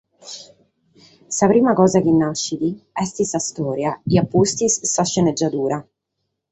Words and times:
Sa 1.37 1.45
prima 1.51 1.73
cosa 1.79 1.99
chi 2.03 2.13
naschet 2.19 2.63
est 3.03 3.15
sa 3.31 3.39
stòria 3.49 3.91
e 4.11 4.15
a 4.21 4.23
pustis 4.31 4.73
sa 4.93 5.03
scenegiadura. 5.09 5.77